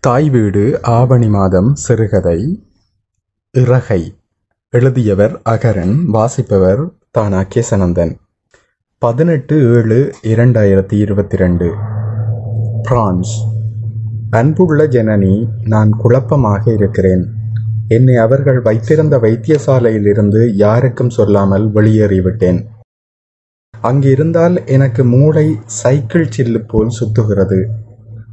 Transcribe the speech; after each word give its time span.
தாய் 0.00 0.30
வீடு 0.30 0.82
ஆவணி 0.82 1.28
மாதம் 1.28 1.74
சிறுகதை. 1.74 2.66
இறகை. 3.50 4.14
எழுதியவர் 4.70 5.40
அகரன் 5.42 6.06
வாசிப்பவர் 6.06 6.90
தானா 7.10 7.40
கேசனந்தன் 7.40 8.14
பதினெட்டு 8.98 9.74
ஏழு 9.74 10.14
இரண்டாயிரத்தி 10.22 10.92
இருபத்தி 10.92 11.36
ரெண்டு 11.36 11.74
பிரான்ஸ். 12.82 13.44
அன்புள்ள 14.30 14.86
ஜனனி 14.86 15.48
நான் 15.64 15.90
குழப்பமாக 15.90 16.72
இருக்கிறேன். 16.72 17.26
என்னை 17.88 18.16
அவர்கள் 18.16 18.60
வைத்திருந்த 18.60 19.18
வைத்தியசாலையிலிருந்து 19.18 20.50
யாருக்கும் 20.54 21.10
சொல்லாமல் 21.10 21.72
வெளியேறிவிட்டேன். 21.72 22.64
அங்கிருந்தால் 23.82 24.66
எனக்கு 24.66 25.04
மூளை 25.04 25.58
சைக்கிள் 25.64 26.28
சில்லு 26.36 26.64
போல் 26.68 26.88
சுத்துகிறது. 26.88 27.66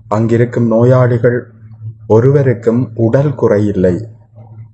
அங்கிருக்கும் 0.08 0.68
நோயாளிகள் 0.68 1.56
ஒருவருக்கும் 2.08 2.82
உடல் 3.06 3.34
குறையில்லை. 3.42 3.96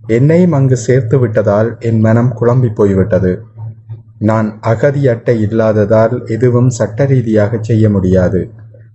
என்னையும் 0.08 0.52
அங்கு 0.52 0.78
சேர்த்து 0.78 1.18
விட்டதால் 1.20 1.70
என் 1.80 2.00
மனம் 2.00 2.32
குழம்பி 2.40 2.70
போய்விட்டது. 2.76 3.32
நான் 4.20 4.48
அகதி 4.62 5.02
அட்டை 5.08 5.36
இல்லாததால் 5.42 6.14
எதுவும் 6.28 6.70
சட்ட 6.70 7.06
ரீதியாக 7.06 7.60
செய்ய 7.62 7.90
முடியாது. 7.90 8.42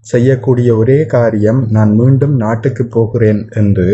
செய்யக்கூடிய 0.00 0.68
ஒரே 0.76 0.98
காரியம் 1.06 1.60
நான் 1.70 1.92
மீண்டும் 1.94 2.36
நாட்டுக்கு 2.36 2.84
போகிறேன் 2.86 3.40
என்று 3.54 3.88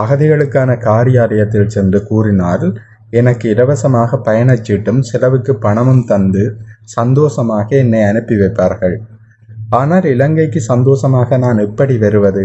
அகதிகளுக்கான 0.00 0.70
காரியாலயத்தில் 0.88 1.72
சென்று 1.74 2.00
கூறினால் 2.06 2.66
எனக்கு 3.10 3.46
இலவசமாக 3.48 4.20
பயணச்சீட்டும் 4.26 5.00
செலவுக்கு 5.00 5.52
பணமும் 5.56 6.04
தந்து 6.04 6.44
சந்தோஷமாக 6.96 7.68
என்னை 7.76 8.02
அனுப்பி 8.02 8.34
வைப்பார்கள். 8.34 8.96
ஆனால் 9.70 10.06
இலங்கைக்கு 10.14 10.60
சந்தோஷமாக 10.72 11.38
நான் 11.38 11.58
எப்படி 11.58 11.96
வருவது? 11.96 12.44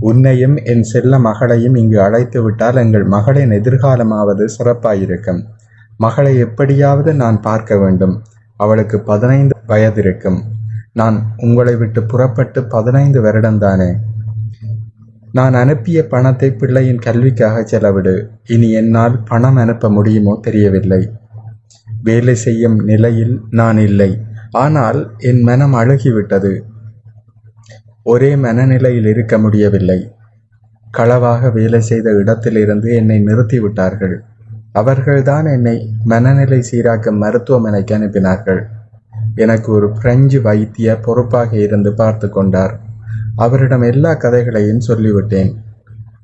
உன்னையும் 0.00 0.56
என் 0.64 0.82
செல்ல 0.82 1.18
மகளையும் 1.18 1.74
இங்கு 1.74 2.02
அழைத்து 2.02 2.42
விட்டால் 2.42 2.76
எங்கள் 2.76 3.04
மகளின் 3.04 3.50
எதிர்காலமாவது 3.50 4.48
சிறப்பாயிருக்கும். 4.58 5.44
மகளை 5.96 6.38
எப்படியாவது 6.38 7.14
நான் 7.14 7.40
பார்க்க 7.40 7.78
வேண்டும். 7.78 8.22
அவளுக்கு 8.56 9.00
பதினைந்து 9.00 9.56
வயதிருக்கும். 9.66 10.42
நான் 10.92 11.34
உங்களை 11.36 11.76
விட்டு 11.76 12.04
புறப்பட்டு 12.04 12.64
பதினைந்து 12.64 13.22
வருடம்தானே? 13.22 13.94
நான் 15.32 15.54
அனுப்பிய 15.54 16.06
பணத்தை 16.06 16.50
பிள்ளையின் 16.50 16.98
கல்விக்காக 16.98 17.62
செலவிடு. 17.62 18.28
இனி 18.46 18.70
என்னால் 18.70 19.22
பணம் 19.22 19.56
அனுப்ப 19.56 19.90
முடியுமோ 19.90 20.38
தெரியவில்லை. 20.42 21.10
வேலை 22.02 22.34
செய்யும் 22.34 22.76
நிலையில் 22.76 23.40
நான் 23.50 23.78
இல்லை. 23.78 24.20
ஆனால் 24.50 25.14
என் 25.18 25.42
மனம் 25.42 25.74
அழுகிவிட்டது. 25.74 26.62
ஒரே 28.08 28.30
மனநிலையில் 28.36 29.06
இருக்க 29.06 29.38
முடியவில்லை. 29.38 29.98
களவாக 30.90 31.50
வேலை 31.50 31.80
செய்த 31.80 32.10
இடத்திலிருந்து 32.10 32.88
என்னை 32.94 33.18
நிறுத்திவிட்டார்கள். 33.20 34.16
அவர்கள்தான் 34.72 35.46
என்னை 35.46 35.76
மனநிலை 36.04 36.58
சீராக்கும் 36.70 37.20
மருத்துவமனைக்கு 37.22 37.94
அனுப்பினார்கள். 37.98 38.60
எனக்கு 39.34 39.72
ஒரு 39.72 39.88
பிரெஞ்சு 39.90 40.38
வைத்திய 40.40 40.96
பொறுப்பாக 40.96 41.50
இருந்து 41.56 41.90
பார்த்து 41.94 42.28
கொண்டார். 42.28 42.74
அவரிடம் 43.36 43.82
எல்லா 43.82 44.12
கதைகளையும் 44.14 44.86
சொல்லிவிட்டேன். 44.88 45.50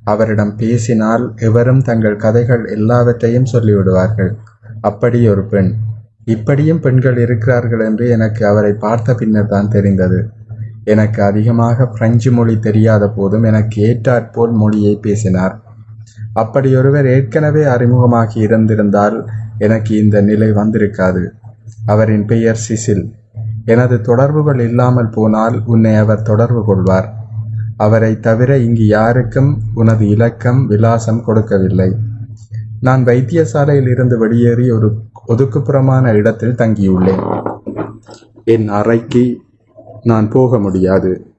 அவரிடம் 0.05 0.57
பேசினால் 0.57 1.25
எவரும் 1.41 1.83
தங்கள் 1.83 2.17
கதைகள் 2.17 2.65
எல்லாவற்றையும் 2.67 3.51
சொல்லிவிடுவார்கள். 3.53 4.33
அப்படி 4.81 5.29
ஒரு 5.29 5.45
பெண். 5.45 5.71
இப்படியும் 6.25 6.81
பெண்கள் 6.81 7.19
இருக்கிறார்கள் 7.19 7.81
என்று 7.81 8.05
எனக்கு 8.09 8.43
அவரை 8.47 8.73
பார்த்த 8.73 9.15
பின்னர் 9.15 9.47
தான் 9.47 9.69
தெரிந்தது. 9.69 10.19
எனக்கு 10.85 11.23
அதிகமாக 11.23 11.87
பிரெஞ்சு 11.87 12.33
மொழி 12.33 12.59
தெரியாத 12.59 13.11
போதும் 13.11 13.43
எனக்கு 13.43 13.83
ஏற்றாற்போல் 13.83 14.53
மொழியை 14.53 14.97
பேசினார். 14.97 15.63
அப்படி 16.33 16.77
ஒருவர் 16.77 17.07
ஏற்கனவே 17.07 17.65
அறிமுகமாகி 17.65 18.37
இருந்திருந்தால் 18.37 19.31
எனக்கு 19.59 19.97
இந்த 19.97 20.21
நிலை 20.21 20.51
வந்திருக்காது. 20.51 21.27
அவரின் 21.87 22.27
பெயர் 22.27 22.61
சிசில். 22.69 23.13
எனது 23.65 24.01
தொடர்புகள் 24.01 24.59
இல்லாமல் 24.59 25.09
போனால் 25.09 25.63
உன்னை 25.65 25.95
அவர் 25.95 26.23
தொடர்பு 26.23 26.65
கொள்வார். 26.65 27.15
அவரை 27.77 28.21
தவிர 28.21 28.59
இங்கு 28.59 28.87
யாருக்கும் 28.87 29.61
உனது 29.75 30.09
இலக்கம் 30.09 30.67
விலாசம் 30.67 31.25
கொடுக்கவில்லை. 31.25 31.97
நான் 32.81 33.05
வைத்தியசாலையில் 33.05 33.89
இருந்து 33.91 34.19
வெளியேறி 34.19 34.71
ஒரு 34.71 34.97
ஒதுக்குப்புறமான 35.29 36.15
இடத்தில் 36.15 36.55
தங்கியுள்ளேன். 36.55 37.43
என் 38.45 38.69
அறைக்கு 38.69 39.44
நான் 40.05 40.29
போக 40.29 40.59
முடியாது. 40.59 41.35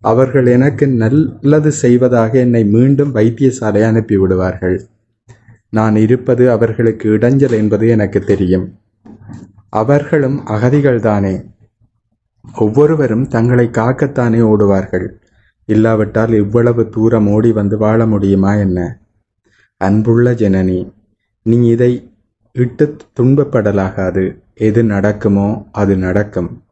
அவர்கள் 0.00 0.46
எனக்கு 0.46 0.88
நல்லது 0.88 1.72
செய்வதாக 1.72 2.38
என்னை 2.38 2.64
மீண்டும் 2.64 3.14
வைத்தியசாலை 3.14 3.82
அனுப்பிவிடுவார்கள். 3.82 4.78
நான் 5.68 5.96
இருப்பது 5.96 6.50
அவர்களுக்கு 6.50 7.08
இடைஞ்சல் 7.08 7.52
என்பது 7.52 7.88
எனக்கு 7.88 8.20
தெரியும். 8.20 8.78
அவர்களும் 9.68 10.46
அகதிகள்தானே. 10.46 11.44
ஒவ்வொருவரும் 12.54 13.28
தங்களை 13.28 13.66
காக்கத்தானே 13.66 14.40
ஓடுவார்கள். 14.42 15.08
இல்லாவிட்டால் 15.64 16.32
இவ்வளவு 16.32 16.88
தூரம் 16.88 17.28
ஓடி 17.28 17.52
வந்து 17.52 17.78
வாழ 17.78 18.06
முடியுமா 18.06 18.54
என்ன? 18.54 18.98
அன்புள்ள 19.76 20.32
ஜனனி 20.32 20.92
நீ 21.42 21.68
இதை 21.68 22.12
இட்டு 22.52 22.96
துன்பப்படலாகாது. 23.20 24.38
எது 24.54 24.84
நடக்குமோ 24.84 25.68
அது 25.72 25.96
நடக்கும். 25.96 26.62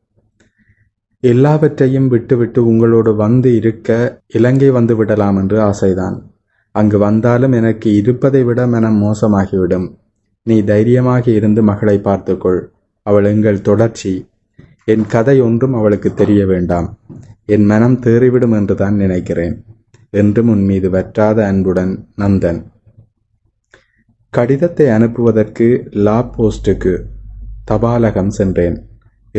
எல்லாவற்றையும் 1.20 2.08
விட்டுவிட்டு 2.08 2.66
உங்களோடு 2.66 3.14
வந்து 3.14 3.54
இருக்க 3.54 4.22
இலங்கை 4.26 4.70
வந்து 4.70 4.96
விடலாம் 4.96 5.36
என்று 5.36 5.60
ஆசைதான். 5.60 6.22
அங்கு 6.70 6.98
வந்தாலும் 6.98 7.52
எனக்கு 7.52 7.94
இருப்பதை 7.94 8.44
விட 8.44 8.66
மனம் 8.66 9.02
மோசமாகிவிடும். 9.02 9.94
நீ 10.42 10.64
தைரியமாக 10.64 11.30
இருந்து 11.30 11.62
மகளை 11.62 11.98
பார்த்துக்கொள். 11.98 12.70
அவள் 13.02 13.24
எங்கள் 13.24 13.60
தொடர்ச்சி. 13.60 14.28
என் 14.84 15.06
கதை 15.06 15.40
ஒன்றும் 15.40 15.74
அவளுக்கு 15.74 16.14
தெரிய 16.14 16.46
வேண்டாம். 16.46 16.98
என் 17.44 17.64
மனம் 17.64 18.00
தேறிவிடும் 18.00 18.52
என்று 18.52 18.74
தான் 18.74 18.94
நினைக்கிறேன். 18.94 19.64
என்றும் 20.10 20.48
உன் 20.48 20.64
மீது 20.64 20.90
வற்றாத 20.90 21.46
அன்புடன் 21.46 22.06
நந்தன். 22.16 22.62
கடிதத்தை 24.30 24.86
அனுப்புவதற்கு 24.86 25.88
லா 25.90 26.30
போஸ்டுக்கு 26.38 27.02
தபாலகம் 27.70 28.28
சென்றேன். 28.28 28.87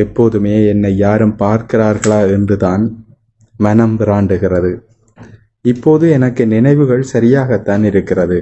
எப்போதுமே 0.06 0.56
என்னை 0.66 0.92
யாரும் 0.98 1.36
பார்க்கிறார்களா 1.40 2.20
என்றுதான் 2.36 2.84
மனம் 3.60 3.96
பிராண்டுகிறது 4.00 4.72
இப்போது 5.66 6.06
எனக்கு 6.18 6.44
நினைவுகள் 6.48 7.10
சரியாகத்தான் 7.14 7.84
இருக்கிறது. 7.84 8.38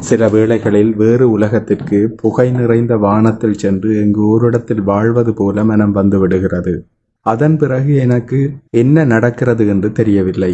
சில 0.00 0.28
வேளைகளில் 0.28 0.92
வேறு 0.96 1.26
உலகத்திற்கு 1.30 1.98
புகை 2.22 2.46
நிறைந்த 2.50 2.92
வானத்தில் 2.96 3.60
சென்று 3.62 3.90
எங்கு 4.02 4.22
ஓரிடத்தில் 4.28 4.82
வாழ்வது 4.82 5.32
போல 5.34 5.64
மனம் 5.64 5.94
வந்து 5.98 6.18
விடுகிறது. 6.18 6.74
அதன் 7.26 7.56
பிறகு 7.58 7.92
எனக்கு 8.04 8.38
என்ன 8.82 9.04
நடக்கிறது 9.04 9.64
என்று 9.66 9.90
தெரியவில்லை. 9.98 10.52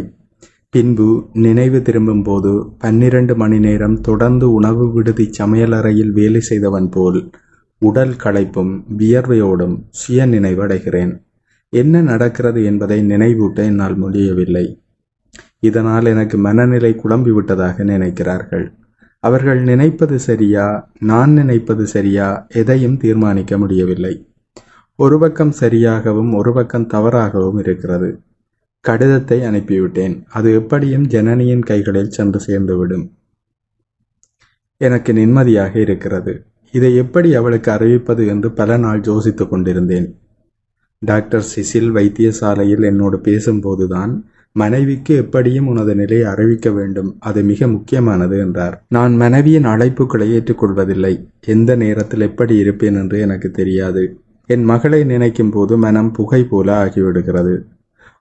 பின்பு 0.74 1.08
நினைவு 1.44 1.78
திரும்பும் 1.82 2.24
போது 2.24 2.50
பன்னிரண்டு 2.78 3.34
மணி 3.36 3.58
நேரம் 3.58 3.98
தொடர்ந்து 4.00 4.46
உணவு 4.52 4.86
விடுதி 4.92 5.26
சமையலறையில் 5.38 6.12
வேலை 6.18 6.40
செய்தவன் 6.40 6.88
போல் 6.88 7.20
உடல் 7.78 8.10
களைப்பும் 8.10 8.84
வியர்வையோடும் 8.98 9.82
சுய 9.90 10.26
நினைவடைகிறேன் 10.26 11.26
என்ன 11.68 12.00
நடக்கிறது 12.00 12.64
என்பதை 12.64 13.06
நினைவூட்ட 13.06 13.54
என்னால் 13.54 13.96
முடியவில்லை. 13.96 14.82
இதனால் 15.60 16.04
எனக்கு 16.04 16.38
மனநிலை 16.38 17.00
குழம்பி 17.04 17.30
விட்டதாக 17.30 17.84
நினைக்கிறார்கள். 17.84 18.72
அவர்கள் 19.18 19.62
நினைப்பது 19.62 20.18
சரியா 20.18 20.90
நான் 21.00 21.30
நினைப்பது 21.30 21.86
சரியா 21.86 22.46
எதையும் 22.48 22.96
தீர்மானிக்க 22.96 23.58
முடியவில்லை. 23.58 24.26
ஒரு 24.94 25.18
பக்கம் 25.18 25.54
சரியாகவும் 25.60 26.34
ஒரு 26.34 26.52
பக்கம் 26.52 26.86
தவறாகவும் 26.86 27.58
இருக்கிறது. 27.58 28.20
கடிதத்தை 28.80 29.40
அனுப்பிவிட்டேன். 29.40 30.24
அது 30.28 30.54
எப்படியும் 30.54 31.06
ஜனனியின் 31.06 31.62
கைகளில் 31.62 32.10
சென்று 32.10 32.40
சேர்ந்துவிடும். 32.46 33.10
எனக்கு 34.76 35.12
நிம்மதியாக 35.12 35.80
இருக்கிறது. 35.80 36.46
இதை 36.72 36.96
எப்படி 36.96 37.34
அவளுக்கு 37.34 37.70
அறிவிப்பது 37.70 38.26
என்று 38.26 38.50
பல 38.50 38.76
நாள் 38.76 39.00
யோசித்து 39.04 39.48
கொண்டிருந்தேன். 39.48 40.18
டாக்டர் 40.98 41.44
சிசில் 41.56 41.92
வைத்தியசாலையில் 41.94 42.82
என்னோடு 42.82 43.16
பேசும்போதுதான் 43.16 44.22
மனைவிக்கு 44.52 45.16
எப்படியும் 45.16 45.66
உனது 45.66 45.94
நிலையை 45.94 46.26
அறிவிக்க 46.26 46.70
வேண்டும். 46.70 47.16
அது 47.20 47.42
மிக 47.42 47.66
முக்கியமானது 47.66 48.38
என்றார். 48.38 48.84
நான் 48.88 49.16
மனைவியின் 49.16 49.64
அழைப்புகளை 49.64 50.26
ஏற்றுக்கொள்வதில்லை. 50.30 51.26
எந்த 51.46 51.76
நேரத்தில் 51.76 52.20
எப்படி 52.20 52.56
இருப்பேன் 52.56 52.94
என்று 52.94 53.20
எனக்கு 53.20 53.50
தெரியாது. 53.50 54.20
என் 54.46 54.64
மகளை 54.64 55.04
நினைக்கும் 55.04 55.50
போது 55.50 55.78
மனம் 55.78 56.12
புகை 56.12 56.44
போல 56.44 56.76
ஆகிவிடுகிறது. 56.76 57.66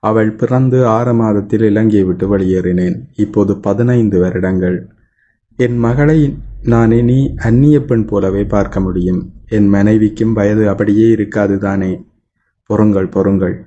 அவள் 0.00 0.30
பிறந்து 0.30 0.86
ஆறு 0.86 1.14
மாதத்தில் 1.14 1.62
இலங்கையை 1.62 2.06
விட்டு 2.06 2.38
வெளியேறினேன். 2.38 3.00
இப்போது 3.16 3.56
பதினைந்து 3.56 4.20
வருடங்கள். 4.20 4.88
என் 5.60 5.78
மகளை 5.78 6.38
நான் 6.62 6.90
இனி 6.90 7.34
அந்நிய 7.36 7.84
பெண் 7.84 8.04
போலவே 8.04 8.44
பார்க்க 8.44 8.80
முடியும். 8.80 9.32
என் 9.48 9.68
மனைவிக்கும் 9.68 10.32
வயது 10.32 10.68
அப்படியே 10.68 11.08
இருக்காது 11.08 11.58
தானே. 11.58 12.00
பொறுங்கள் 12.64 13.08
பொறுங்கள். 13.08 13.66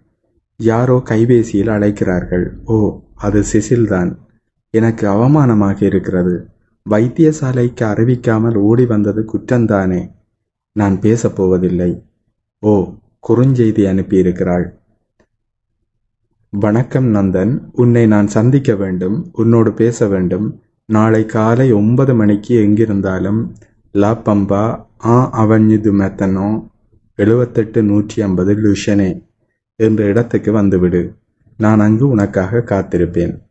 யாரோ 0.57 1.01
கைபேசியில் 1.09 1.69
அழைக்கிறார்கள். 1.69 2.57
ஓ 2.65 3.01
அது 3.15 3.43
சிசில்தான். 3.53 4.15
எனக்கு 4.69 5.07
அவமானமாக 5.07 5.83
இருக்கிறது. 5.83 6.47
வைத்தியசாலைக்கு 6.89 7.81
அறிவிக்காமல் 7.81 8.55
ஓடி 8.55 8.85
வந்தது 8.85 9.25
குற்றந்தானே. 9.33 10.11
நான் 10.71 10.99
பேசப் 10.99 11.35
போவதில்லை. 11.35 12.03
ஓ 12.59 12.93
குறுஞ்செய்தி 13.29 13.85
அனுப்பியிருக்கிறாள். 13.85 14.65
வணக்கம் 16.49 17.15
நந்தன். 17.15 17.59
உன்னை 17.71 18.07
நான் 18.07 18.27
சந்திக்க 18.27 18.75
வேண்டும். 18.75 19.29
உன்னோடு 19.33 19.73
பேச 19.73 20.07
வேண்டும். 20.07 20.61
நாளை 20.91 21.25
காலை 21.25 21.71
ஒன்பது 21.71 22.15
மணிக்கு 22.15 22.55
எங்கிருந்தாலும் 22.55 23.55
லா 23.91 24.21
பம்பா 24.21 24.85
ஆ 25.05 25.45
அவன்யுது 25.45 25.91
மெத்தனோ 25.91 26.69
எழுபத்தெட்டு 27.15 27.83
நூற்றி 27.83 28.21
ஐம்பது 28.21 28.55
லுஷனே 28.55 29.25
என்ற 29.75 30.03
இடத்துக்கு 30.03 30.51
வந்துவிடு. 30.51 31.15
நான் 31.57 31.79
அங்கு 31.79 32.07
உனக்காக 32.07 32.57
காத்திருப்பேன். 32.57 33.41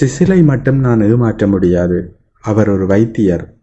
சிசிலை 0.00 0.44
மட்டும் 0.44 0.78
நான் 0.78 1.00
ஏமாற்ற 1.00 1.46
முடியாது. 1.46 2.16
அவர் 2.40 2.68
ஒரு 2.68 2.86
வைத்தியர். 2.86 3.56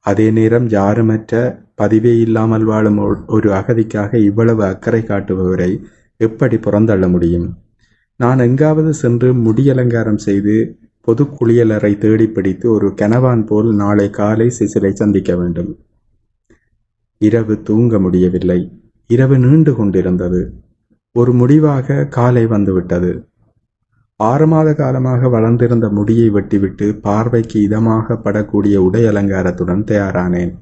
அதே 0.00 0.30
நேரம் 0.30 0.68
யாருமற்ற 0.68 1.64
பதிவே 1.82 2.20
இல்லாமல் 2.20 2.64
வாழும் 2.64 2.98
ஒ- 2.98 3.24
ஒரு 3.26 3.50
அகதிக்காக 3.50 4.14
இவ்வளவு 4.14 4.64
அக்கறை 4.64 5.02
காட்டுபவரை 5.02 5.82
எப்படி 6.16 6.56
புறந்தள்ள 6.56 7.10
முடியும்? 7.10 7.58
நான் 8.16 8.38
எங்காவது 8.38 8.94
சென்று 8.94 9.34
முடியலங்காரம் 9.34 10.16
செய்து 10.16 10.78
பொது 11.00 11.24
குளியலறை 11.24 11.98
தேடி 11.98 12.26
பிடித்து 12.26 12.70
ஒரு 12.70 12.88
கனவான் 12.88 13.46
போல் 13.46 13.74
நாளை 13.74 14.10
காலை 14.10 14.50
சிசிலை 14.58 14.90
சந்திக்க 14.90 15.36
வேண்டும். 15.36 15.78
இரவு 17.18 17.62
தூங்க 17.62 17.98
முடியவில்லை. 17.98 18.80
இரவு 19.06 19.38
நீண்டு 19.38 19.74
கொண்டிருந்தது. 19.74 20.54
ஒரு 21.12 21.32
முடிவாக 21.32 22.04
காலை 22.04 22.46
வந்துவிட்டது. 22.46 23.26
ஆறு 24.16 24.46
மாத 24.46 24.74
காலமாக 24.74 25.28
வளர்ந்திருந்த 25.28 25.88
முடியை 25.88 26.30
வெட்டிவிட்டு 26.30 27.00
பார்வைக்கு 27.00 27.68
இதமாக 27.68 28.16
படக்கூடிய 28.24 28.76
உடை 28.76 29.04
அலங்காரத்துடன் 29.04 29.84
தயாரானேன். 29.84 30.52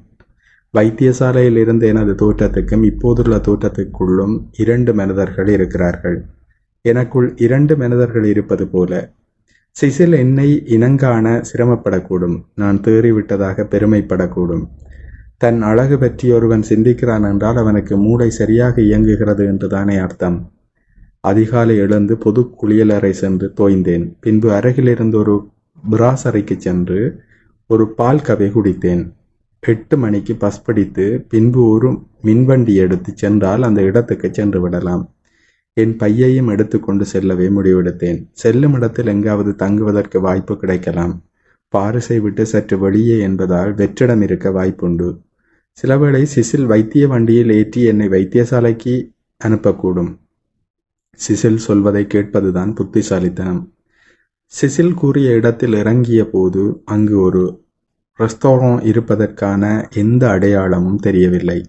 வைத்தியசாலையில் 0.77 1.57
இருந்த 1.57 1.87
எனது 1.87 2.13
தோற்றத்துக்கும் 2.13 2.83
இப்போதுள்ள 2.83 3.35
தோற்றத்துக்குள்ளும் 3.35 4.47
இரண்டு 4.57 4.93
மனிதர்கள் 4.93 5.47
இருக்கிறார்கள். 5.47 6.25
எனக்குள் 6.85 7.33
இரண்டு 7.35 7.77
மனிதர்கள் 7.77 8.23
இருப்பது 8.23 8.67
போல. 8.67 8.91
சிசில் 9.75 10.15
என்னை 10.17 10.47
இனங்காண 10.65 11.43
சிரமப்படக்கூடும். 11.49 12.37
நான் 12.55 12.79
தேறிவிட்டதாக 12.79 13.65
பெருமைப்படக்கூடும். 13.73 14.63
தன் 15.37 15.61
அழகு 15.61 15.97
பற்றி 15.97 16.31
ஒருவன் 16.31 16.63
சிந்திக்கிறான் 16.69 17.23
என்றால் 17.31 17.55
அவனுக்கு 17.55 17.97
மூளை 17.97 18.29
சரியாக 18.29 18.81
இயங்குகிறது 18.81 19.45
என்றுதானே 19.45 19.95
அர்த்தம். 19.95 20.51
அதிகாலை 21.19 21.77
எழுந்து 21.77 22.17
பொது 22.17 22.41
குளியலறை 22.61 23.09
சென்று 23.09 23.47
தோய்ந்தேன். 23.55 24.05
பின்பு 24.19 24.51
அருகிலிருந்து 24.51 25.17
ஒரு 25.17 25.35
பிராசறைக்கு 25.91 26.57
சென்று 26.57 26.99
ஒரு 27.67 27.85
பால் 27.93 28.21
கவை 28.21 28.49
குடித்தேன். 28.49 29.03
எட்டு 29.63 29.97
மணிக்கு 29.97 30.33
பஸ் 30.35 30.63
பிடித்து 30.63 31.25
பின்பு 31.29 31.69
ஒரு 31.69 31.89
மின்வண்டி 32.23 32.73
எடுத்து 32.75 33.11
சென்றால் 33.15 33.63
அந்த 33.63 33.81
இடத்துக்கு 33.81 34.29
சென்று 34.31 34.61
விடலாம். 34.61 35.03
என் 35.73 35.95
பையையும் 35.95 36.47
எடுத்துக்கொண்டு 36.47 37.05
செல்லவே 37.05 37.47
முடிவெடுத்தேன் 37.47 38.25
செல்லும் 38.31 38.73
இடத்தில் 38.73 39.07
எங்காவது 39.07 39.55
தங்குவதற்கு 39.55 40.21
வாய்ப்பு 40.21 40.57
கிடைக்கலாம். 40.57 41.13
பாரிசை 41.73 42.19
விட்டு 42.19 42.45
சற்று 42.45 42.79
வெளியே 42.79 43.19
என்பதால் 43.19 43.73
வெற்றிடம் 43.73 44.21
இருக்க 44.21 44.49
வாய்ப்புண்டு. 44.49 45.09
சிலவேளை 45.77 46.23
சிசில் 46.23 46.65
வைத்திய 46.65 47.07
வண்டியில் 47.07 47.49
ஏற்றி 47.49 47.81
என்னை 47.81 48.07
வைத்தியசாலைக்கு 48.07 48.95
அனுப்பக்கூடும். 49.41 50.11
சிசில் 51.19 51.61
சொல்வதை 51.67 52.07
கேட்பதுதான் 52.07 52.73
புத்திசாலித்தனம். 52.73 53.61
சிசில் 54.53 54.93
கூறிய 54.93 55.31
இடத்தில் 55.31 55.73
இறங்கிய 55.73 56.29
போது 56.29 56.81
அங்கு 56.85 57.21
ஒரு 57.21 57.43
ரெஸ்டாரண்ட் 58.19 58.85
இருப்பதற்கான 58.85 59.87
எந்த 59.93 60.29
அடையாளமும் 60.29 60.97
தெரியவில்லை. 60.97 61.59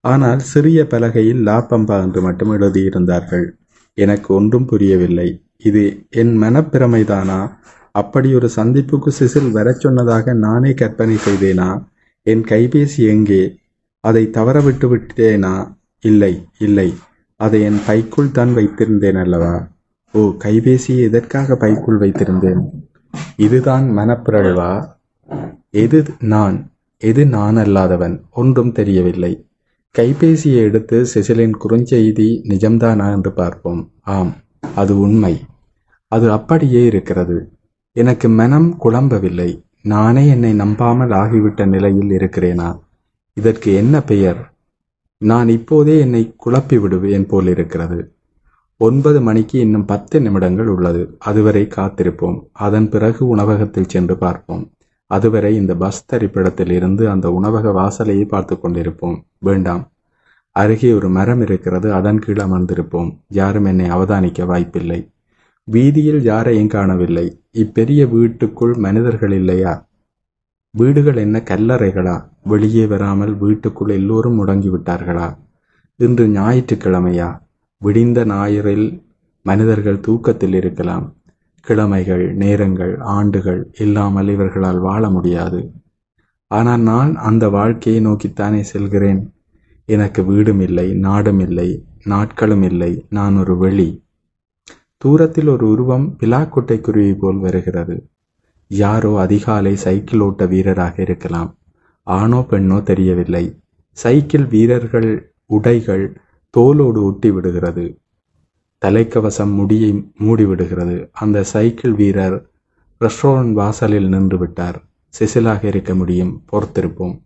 ஆனால் 0.00 0.38
சிறிய 0.38 0.86
பலகையில் 0.86 1.46
லாப்பம்பா 1.46 2.02
என்று 2.02 2.20
மட்டும் 2.22 2.60
எழுதியிருந்தார்கள். 2.60 3.50
எனக்கு 3.94 4.34
ஒன்றும் 4.34 4.64
புரியவில்லை. 4.64 5.42
இது 5.62 6.06
என் 6.10 6.42
மனப்பிரமைதானா? 6.42 7.50
அப்படி 7.90 8.34
ஒரு 8.34 8.50
சந்திப்புக்கு 8.56 9.08
சிசில் 9.08 9.50
வரச் 9.50 9.80
சொன்னதாக 9.80 10.32
நானே 10.32 10.74
கற்பனை 10.74 11.16
செய்தேனா? 11.16 11.84
என் 12.22 12.44
கைபேசி 12.44 12.96
எங்கே? 12.96 13.58
அதை 14.00 14.30
தவறவிட்டு 14.32 14.86
விட்டேனா? 14.94 15.76
இல்லை 16.00 16.46
இல்லை. 16.58 16.94
அதை 17.36 17.62
என் 17.62 17.80
பைக்குள் 17.86 18.30
தான் 18.30 18.56
வைத்திருந்தேன் 18.56 19.20
அல்லவா? 19.20 19.68
ஓ 20.12 20.20
கைபேசியை 20.20 21.00
எதற்காக 21.00 21.56
பைக்குள் 21.56 21.98
வைத்திருந்தேன்? 21.98 22.62
இதுதான் 23.36 23.90
மனப்பிரழ்வா 23.96 24.86
எது 25.70 26.04
நான்? 26.18 26.72
எது 26.98 27.26
நான் 27.26 27.56
அல்லாதவன் 27.56 28.20
ஒன்றும் 28.30 28.72
தெரியவில்லை. 28.72 29.49
கைபேசியை 29.98 30.56
எடுத்து 30.56 31.06
செசிலின் 31.14 31.52
குறுஞ்செய்தி 31.68 32.26
நிஜம்தானா 32.48 33.12
என்று 33.12 33.32
பார்ப்போம். 33.32 33.90
ஆம் 34.00 34.34
அது 34.74 34.98
உண்மை. 34.98 35.40
அது 36.08 36.32
அப்படியே 36.32 36.84
இருக்கிறது. 36.84 37.52
எனக்கு 37.92 38.28
மனம் 38.28 38.76
குழம்பவில்லை. 38.84 39.62
நானே 39.82 40.28
என்னை 40.28 40.52
நம்பாமல் 40.52 41.10
ஆகிவிட்ட 41.10 41.66
நிலையில் 41.66 42.08
இருக்கிறேனா? 42.08 42.80
இதற்கு 43.32 43.74
என்ன 43.74 44.02
பெயர்? 44.02 44.54
நான் 45.18 45.48
இப்போதே 45.48 45.98
என்னை 45.98 46.34
குழப்பி 46.44 46.80
விடுவேன் 46.80 47.26
போல் 47.26 47.46
இருக்கிறது 47.46 48.12
ஒன்பது 48.76 49.20
மணிக்கு 49.20 49.58
இன்னும் 49.58 49.84
பத்து 49.84 50.20
நிமிடங்கள் 50.20 50.66
உள்ளது. 50.66 51.16
அதுவரை 51.18 51.68
காத்திருப்போம். 51.70 52.38
அதன் 52.52 52.88
பிறகு 52.88 53.26
உணவகத்தில் 53.26 53.88
சென்று 53.88 54.18
பார்ப்போம். 54.18 54.70
அதுவரை 55.10 55.52
இந்த 55.54 55.72
பஸ் 55.74 56.06
தரிப்பிடத்தில் 56.06 56.70
இருந்து 56.70 57.04
அந்த 57.10 57.26
உணவக 57.32 57.72
வாசலையே 57.72 58.24
பார்த்து 58.24 58.54
கொண்டிருப்போம். 58.56 59.16
வேண்டாம். 59.38 59.82
அருகே 60.56 60.90
ஒரு 60.92 61.08
மரம் 61.08 61.40
இருக்கிறது 61.40 61.88
அதன் 61.94 62.18
கீழ் 62.18 62.36
அமர்ந்திருப்போம். 62.36 63.10
யாரும் 63.28 63.64
என்னை 63.64 63.86
அவதானிக்க 63.90 64.46
வாய்ப்பில்லை. 64.46 65.00
வீதியில் 65.68 66.22
யாரையும் 66.22 66.68
காணவில்லை. 66.68 67.26
இப்பெரிய 67.52 68.02
வீட்டுக்குள் 68.08 68.74
மனிதர்கள் 68.74 69.32
இல்லையா? 69.32 69.74
வீடுகள் 70.74 71.16
என்ன 71.16 71.42
கல்லறைகளா? 71.50 72.16
வெளியே 72.44 72.86
வராமல் 72.86 73.34
வீட்டுக்குள் 73.38 73.88
எல்லோரும் 73.88 74.36
முடங்கி 74.36 74.70
விட்டார்களா 74.70 75.28
இன்று 76.00 76.26
ஞாயிற்றுக்கிழமையா? 76.28 77.28
விடிந்த 77.82 78.18
ஞாயிறில் 78.24 78.86
மனிதர்கள் 79.46 80.00
தூக்கத்தில் 80.00 80.54
இருக்கலாம். 80.54 81.06
கிழமைகள் 81.66 82.24
நேரங்கள் 82.32 82.98
ஆண்டுகள் 82.98 83.60
இல்லாமல் 83.78 84.28
இவர்களால் 84.28 84.78
வாழ 84.78 85.10
முடியாது. 85.10 85.60
ஆனால் 86.50 86.80
நான் 86.80 87.16
அந்த 87.16 87.48
வாழ்க்கையை 87.48 88.06
நோக்கித்தானே 88.06 88.60
செல்கிறேன். 88.60 89.20
எனக்கு 89.88 90.24
வீடும் 90.24 90.60
இல்லை 90.60 90.88
நாடும் 90.92 91.40
இல்லை 91.40 91.68
நாட்களும் 92.04 92.62
இல்லை 92.62 92.92
நான் 93.10 93.36
ஒரு 93.36 93.56
வெளி. 93.56 93.88
தூரத்தில் 94.96 95.48
ஒரு 95.48 95.68
உருவம் 95.68 96.16
பிலாக்குட்டை 96.20 96.80
குருவி 96.80 97.14
போல் 97.14 97.38
வருகிறது. 97.38 97.96
யாரோ 98.70 99.20
அதிகாலை 99.20 99.76
சைக்கிள் 99.76 100.20
ஓட்ட 100.20 100.46
வீரராக 100.46 101.02
இருக்கலாம். 101.02 101.50
ஆணோ 102.06 102.40
பெண்ணோ 102.50 102.82
தெரியவில்லை. 102.82 103.44
சைக்கிள் 103.98 104.46
வீரர்கள் 104.46 105.10
உடைகள் 105.46 106.04
தோலோடு 106.54 107.00
ஒட்டி 107.02 107.30
விடுகிறது. 107.30 107.86
தலைக்கவசம் 108.86 109.52
முடியை 109.52 110.10
மூடிவிடுகிறது. 110.18 111.08
அந்த 111.12 111.42
சைக்கிள் 111.42 111.92
வீரர் 111.92 112.50
ரெஸ்டாரண்ட் 113.00 113.52
வாசலில் 113.52 114.08
நின்று 114.08 114.38
விட்டார் 114.38 114.82
சிசிலாக 115.14 115.64
இருக்க 115.64 115.94
முடியும். 115.94 116.44
பொறுத்திருப்போம் 116.52 117.22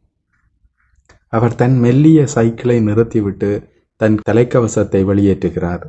அவர் 1.28 1.54
தன் 1.54 1.78
மெல்லிய 1.78 2.26
சைக்கிளை 2.26 2.80
நிறுத்திவிட்டு 2.80 3.68
தன் 3.96 4.18
தலைக்கவசத்தை 4.30 5.00
வெளியேற்றுகிறார். 5.10 5.84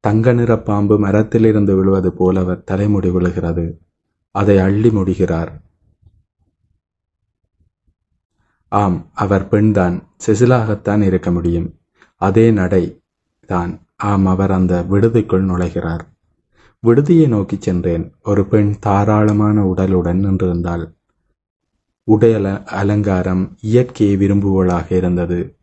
தங்க 0.00 0.32
நிற 0.32 0.58
பாம்பு 0.58 0.98
மரத்திலிருந்து 0.98 1.76
விழுவது 1.76 2.12
போல 2.12 2.40
அவர் 2.40 2.64
தலைமுடி 2.64 3.10
விழுகிறது. 3.10 3.80
அதை 4.34 4.58
அள்ளி 4.58 4.90
முடிகிறார். 4.90 5.52
ஆம் 8.68 9.10
அவர் 9.14 9.48
பெண்தான். 9.48 9.96
செசிலாகத்தான் 10.26 11.02
இருக்க 11.02 11.30
முடியும். 11.30 11.78
அதே 12.16 12.50
நடை 12.50 13.00
தான். 13.46 13.72
ஆம் 14.00 14.26
அவர் 14.26 14.50
அந்த 14.50 14.86
விடுதிக்குள் 14.90 15.46
நுழைகிறார். 15.46 16.00
விடுதியை 16.84 17.28
நோக்கி 17.28 17.56
சென்றேன். 17.60 18.12
ஒரு 18.22 18.46
பெண் 18.46 18.74
தாராளமான 18.78 19.64
உடலுடன் 19.64 20.20
நின்றிருந்தாள். 20.24 20.84
உடை 22.04 22.34
அல 22.34 22.62
அலங்காரம் 22.62 23.56
இயற்கையை 23.60 24.16
விரும்புவளாக 24.16 24.92
இருந்தது. 24.92 25.58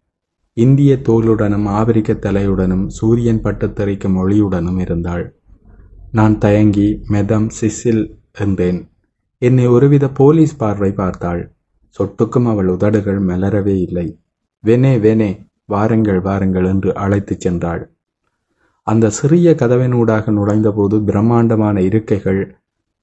இந்திய 0.53 0.99
தோலுடனும் 1.03 1.65
ஆப்பிரிக்க 1.65 2.13
தலையுடனும் 2.13 2.87
சூரியன் 2.87 3.41
பட்டுத்தறிக்கும் 3.41 4.17
ஒளியுடனும் 4.17 4.79
இருந்தாள். 4.79 5.39
நான் 6.11 6.37
தயங்கி 6.37 7.01
மெதம் 7.09 7.49
சிசில் 7.61 8.15
என்றேன். 8.33 8.91
என்னை 9.37 9.67
ஒருவித 9.67 10.09
போலீஸ் 10.09 10.57
பார்வை 10.57 10.91
பார்த்தாள். 10.91 11.55
சொட்டுக்கும் 11.99 12.47
அவள் 12.47 12.67
உதடுகள் 12.67 13.25
மலரவே 13.25 13.75
இல்லை. 13.81 14.19
வெனே 14.63 14.97
வெனே 14.97 15.45
வாருங்கள் 15.65 16.19
வாருங்கள் 16.19 16.65
என்று 16.65 16.95
அழைத்துச் 16.95 17.47
சென்றாள். 17.47 17.83
அந்த 18.87 19.09
சிறிய 19.09 19.51
கதவினூடாக 19.51 20.31
நுழைந்தபோது 20.31 20.95
பிரம்மாண்டமான 20.99 21.81
இருக்கைகள் 21.81 22.41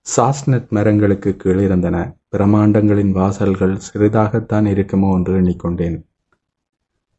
சாஸ்னட் 0.07 0.69
மரங்களுக்கு 0.69 1.37
கீழ் 1.37 1.59
இருந்தன. 1.59 1.97
பிரம்மாண்டங்களின் 2.37 3.11
வாசல்கள் 3.11 3.75
சிறிதாகத்தான் 3.87 4.67
இருக்குமோ 4.73 5.11
என்று 5.15 5.33
எண்ணிக்கொண்டேன். 5.41 5.97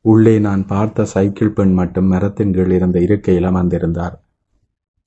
உள்ளே 0.02 0.40
நான் 0.40 0.66
பார்த்த 0.66 1.06
சைக்கிள் 1.06 1.52
பெண் 1.52 1.74
மட்டும் 1.74 2.06
மரத்தின் 2.06 2.54
கீழ் 2.54 2.72
இருந்த 2.72 3.00
இருக்கையில் 3.00 3.44
அமர்ந்திருந்தார். 3.44 4.16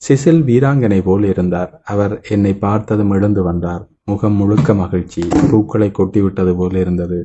சிசில் 0.02 0.42
வீராங்கனை 0.42 1.00
போல் 1.02 1.24
இருந்தார். 1.24 1.82
அவர் 1.84 2.14
என்னை 2.28 2.54
பார்த்ததும் 2.54 3.10
எழுந்து 3.10 3.42
வந்தார். 3.42 3.84
முகம் 4.04 4.32
முழுக்க 4.32 4.74
மகிழ்ச்சி. 4.74 5.22
பூக்களை 5.50 5.90
கொட்டிவிட்டது 5.98 6.54
போல் 6.56 6.76
இருந்தது. 6.76 7.20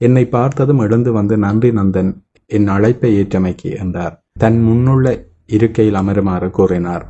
என்னை 0.00 0.24
பார்த்ததும் 0.28 0.78
எழுந்து 0.78 1.12
வந்து 1.12 1.36
நன்றி 1.38 1.70
நந்தன். 1.70 2.12
என் 2.46 2.68
அழைப்பை 2.68 3.10
ஏற்றமைக்கு 3.22 3.70
என்றார். 3.78 4.14
தன் 4.38 4.58
முன்னுள்ள 4.68 5.30
இருக்கையில் 5.52 5.94
அமருமாறு 5.94 6.50
கூறினார். 6.50 7.04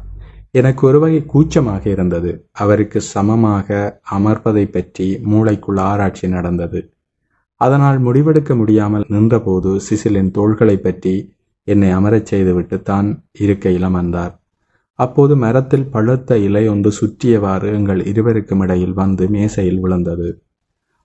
எனக்கு 0.51 0.83
ஒரு 0.87 0.99
வகை 0.99 1.21
கூச்சமாக 1.27 1.85
இருந்தது. 1.91 2.31
அவருக்கு 2.53 3.01
சமமாக 3.01 3.69
அமர்வதை 4.11 4.65
பற்றி 4.71 5.07
மூளைக்குள் 5.31 5.81
ஆராய்ச்சி 5.81 6.29
நடந்தது. 6.29 6.81
அதனால் 7.61 7.99
முடிவெடுக்க 7.99 8.53
முடியாமல் 8.57 9.09
நின்றபோது 9.09 9.73
சிசிலின் 9.81 10.31
தோள்களை 10.31 10.77
பற்றி 10.77 11.15
என்னை 11.69 11.91
அமரச் 11.91 12.27
செய்துவிட்டு 12.27 12.83
தான் 12.83 13.09
இருக்கையில் 13.39 13.83
அமர்ந்தார். 13.83 14.33
அப்போது 14.99 15.37
மரத்தில் 15.37 15.91
பழுத்த 15.91 16.39
இலை 16.39 16.69
ஒன்று 16.69 16.91
சுற்றியவாறு 17.01 17.69
எங்கள் 17.73 18.01
இருவருக்கும் 18.05 18.61
இடையில் 18.61 18.93
வந்து 18.93 19.29
மேசையில் 19.29 19.81
விழுந்தது. 19.81 20.29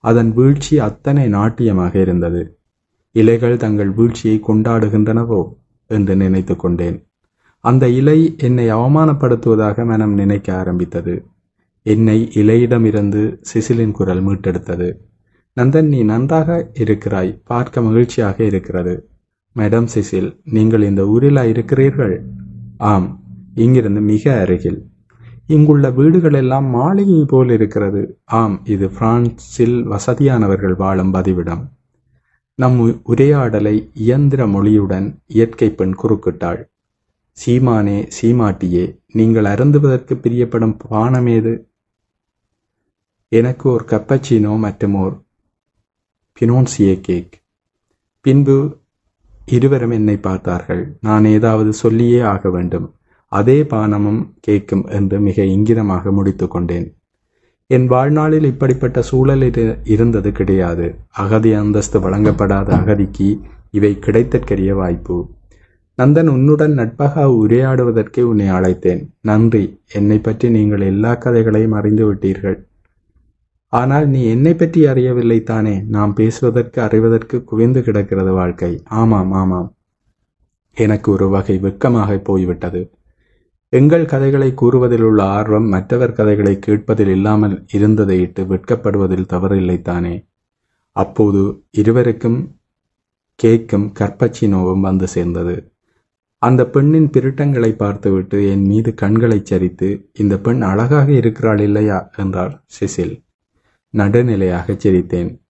அதன் 0.04 0.30
வீழ்ச்சி 0.32 0.74
அத்தனை 0.78 1.24
நாட்டியமாக 1.28 1.94
இருந்தது. 1.94 2.42
இலைகள் 3.14 3.56
தங்கள் 3.56 3.90
வீழ்ச்சியை 3.90 4.36
கொண்டாடுகின்றனவோ? 4.48 5.40
என்று 5.90 6.14
நினைத்து 6.16 6.54
கொண்டேன். 6.56 6.98
அந்த 7.60 7.88
இலை 7.88 8.34
என்னை 8.38 8.72
அவமானப்படுத்துவதாக 8.72 9.86
மனம் 9.86 10.14
நினைக்க 10.14 10.56
ஆரம்பித்தது. 10.56 11.26
என்னை 11.82 12.28
இலையிடமிருந்து 12.34 13.36
சிசிலின் 13.40 13.90
குரல் 13.90 14.24
மீட்டெடுத்தது. 14.26 14.92
நந்தன் 15.60 15.88
நீ 15.88 16.02
நன்றாக 16.02 16.70
இருக்கிறாய். 16.74 17.40
பார்க்க 17.44 17.80
மகிழ்ச்சியாக 17.80 18.44
இருக்கிறது. 18.44 19.08
மேடம் 19.56 19.88
சிசில் 19.94 20.40
நீங்கள் 20.44 20.82
இந்த 20.82 21.06
ஊரில் 21.06 21.42
இருக்கிறீர்கள் 21.44 22.24
ஆம் 22.76 23.20
இங்கிருந்து 23.54 24.00
மிக 24.00 24.40
அருகில். 24.40 24.86
இங்குள்ள 25.46 25.90
வீடுகள் 25.90 26.32
எல்லாம் 26.32 26.66
மாளிகை 26.66 27.24
போல் 27.28 27.50
இருக்கிறது. 27.50 28.20
ஆம் 28.24 28.60
இது 28.64 28.88
பிரான்சில் 28.88 29.86
வசதியானவர்கள் 29.88 30.76
வாழும் 30.76 31.14
பதிவிடம். 31.14 31.68
நம் 32.54 33.00
உரையாடலை 33.02 33.90
இயந்திர 33.94 34.46
மொழியுடன் 34.46 35.16
இயற்கை 35.26 35.70
பெண் 35.70 35.94
குறுக்கிட்டாள். 36.02 36.60
சீமானே 37.40 38.08
சீமாட்டியே 38.20 38.98
நீங்கள் 39.12 39.44
அருந்துவதற்கு 39.44 40.14
பிரியப்படும் 40.14 40.76
பானமேது 40.90 41.66
எனக்கு 43.28 43.70
ஒரு 43.70 43.84
கப்பச்சினோ 43.88 44.58
மற்றும்? 44.58 44.94
ஓர் 44.94 45.22
பினோன்சியே 46.40 47.00
கேக். 47.00 47.42
பின்பு 48.20 48.78
இருவரும் 49.46 49.90
என்னை 49.90 50.16
பார்த்தார்கள். 50.16 50.96
நான் 51.00 51.24
ஏதாவது 51.24 51.72
சொல்லியே 51.72 52.20
ஆக 52.20 52.50
வேண்டும். 52.50 52.94
அதே 53.32 53.64
பானமும் 53.64 54.34
கேட்கும் 54.40 54.86
என்று 54.86 55.20
மிக 55.20 55.42
இங்கிதமாக 55.42 56.12
முடித்து 56.12 56.48
கொண்டேன். 56.48 56.96
என் 57.66 57.86
வாழ்நாளில் 57.86 58.44
இப்படிப்பட்ட 58.44 59.02
சூழல் 59.02 59.52
இருந்தது 59.84 60.32
கிடையாது. 60.32 60.86
அகதி 61.08 61.52
அந்தஸ்து 61.52 62.00
வழங்கப்படாத 62.00 62.68
அகதிக்கு 62.80 63.40
இவை 63.70 63.98
கிடைத்தற்கரிய 64.00 64.72
வாய்ப்பு. 64.74 65.16
நந்தன் 65.98 66.26
உன்னுடன் 66.26 66.72
நட்பாக 66.72 67.22
உரையாடுவதற்கே 67.26 68.20
உன்னை 68.20 68.50
அழைத்தேன். 68.50 69.08
நன்றி. 69.20 69.80
என்னை 69.92 70.18
பற்றி 70.18 70.50
நீங்கள் 70.50 70.80
எல்லா 70.80 71.14
கதைகளையும் 71.14 71.72
அறிந்து 71.72 72.14
விட்டீர்கள். 72.14 72.66
ஆனால் 73.66 74.08
நீ 74.08 74.24
என்னை 74.24 74.54
பற்றி 74.54 74.86
அறியவில்லை 74.86 75.42
தானே? 75.42 75.80
நாம் 75.80 76.14
பேசுவதற்கு 76.14 76.82
அறிவதற்கு 76.82 77.44
குவிந்து 77.44 77.82
கிடக்கிறது 77.82 78.32
வாழ்க்கை. 78.32 78.82
ஆமாம் 78.84 79.32
ஆமாம். 79.32 79.74
எனக்கு 80.74 81.12
ஒரு 81.12 81.28
வகை 81.28 81.58
வெக்கமாக 81.62 82.18
போய்விட்டது. 82.18 82.90
எங்கள் 83.68 84.04
கதைகளை 84.04 84.54
கூறுவதில் 84.54 85.02
உள்ள 85.02 85.24
ஆர்வம் 85.24 85.68
மற்றவர் 85.68 86.12
கதைகளை 86.12 86.58
கேட்பதில் 86.58 87.08
இல்லாமல் 87.08 87.64
இருந்ததை 87.72 88.20
இட்டு 88.20 88.44
வெட்கப்படுவதில் 88.44 89.30
தவறில்லை 89.32 89.82
தானே? 89.82 90.26
அப்போது 90.92 91.64
இருவருக்கும் 91.70 92.56
கேக்கும் 93.42 93.88
கற்பச்சினோவும் 93.98 94.80
வந்து 94.80 95.08
சேர்ந்தது. 95.08 95.72
அந்த 96.38 96.66
பெண்ணின் 96.66 97.10
பிரிட்டங்களை 97.10 97.72
பார்த்துவிட்டு 97.72 98.50
என் 98.50 98.64
மீது 98.64 98.94
கண்களைச் 98.94 99.54
சரித்து 99.54 100.02
இந்த 100.12 100.38
பெண் 100.38 100.62
அழகாக 100.62 101.12
இருக்கிறாள் 101.12 101.60
இல்லையா? 101.60 102.10
என்றார் 102.16 102.64
சிசில். 102.66 103.24
நடுநிலையாக 103.96 104.72
சிரித்தேன். 104.72 105.40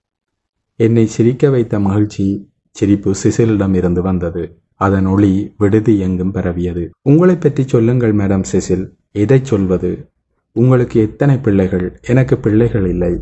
என்னை 0.76 1.06
சிரிக்க 1.06 1.50
வைத்த 1.50 1.80
மகிழ்ச்சி 1.80 2.50
சிரிப்பு 2.70 3.14
சிசிலிடம் 3.24 3.74
இருந்து 3.74 4.02
வந்தது. 4.02 4.60
அதன் 4.74 5.06
ஒளி 5.06 5.54
விடுதி 5.58 5.98
எங்கும் 5.98 6.30
பரவியது. 6.30 6.90
உங்களை 7.02 7.36
பற்றி 7.36 7.66
சொல்லுங்கள் 7.66 8.14
மேடம் 8.14 8.44
சிசில். 8.52 8.96
எதை 9.12 9.40
சொல்வது? 9.42 10.10
உங்களுக்கு 10.52 11.00
எத்தனை 11.00 11.38
பிள்ளைகள்? 11.38 11.98
எனக்கு 12.02 12.38
பிள்ளைகள் 12.38 12.88
இல்லை. 12.88 13.20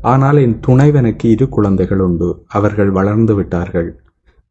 ஆனால் 0.00 0.36
என் 0.36 0.60
துணைவனுக்கு 0.66 1.24
இரு 1.24 1.48
குழந்தைகள் 1.48 1.98
உண்டு. 1.98 2.44
அவர்கள் 2.48 2.90
வளர்ந்து 2.90 3.34
விட்டார்கள். 3.34 4.02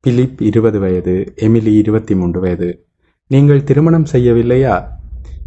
பிலிப் 0.07 0.41
இருபது 0.41 0.79
வயது 0.79 1.33
எமிலி 1.35 1.77
இருபத்தி 1.77 2.15
மூன்று 2.15 2.39
வயது. 2.39 2.85
நீங்கள் 3.27 3.63
திருமணம் 3.63 4.05
செய்யவில்லையா? 4.11 4.83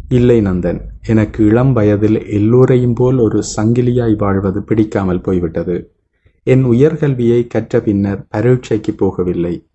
இல்லை 0.09 0.41
நந்தன். 0.41 0.81
எனக்கு 1.07 1.45
இளம் 1.45 1.73
வயதில் 1.73 2.29
எல்லோரையும் 2.29 2.93
போல் 2.93 3.17
ஒரு 3.17 3.43
சங்கிலியாய் 3.55 4.15
வாழ்வது 4.17 4.63
பிடிக்காமல் 4.63 5.21
போய்விட்டது. 5.21 5.91
என் 6.43 6.65
உயர்கல்வியை 6.65 7.47
கற்ற 7.47 7.79
பின்னர் 7.79 8.25
பரீட்சைக்கு 8.29 8.95
போகவில்லை. 8.99 9.65